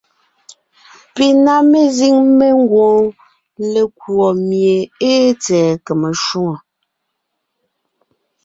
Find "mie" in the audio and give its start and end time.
4.47-4.75